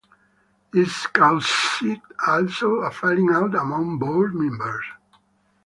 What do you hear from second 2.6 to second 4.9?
a falling out among board members.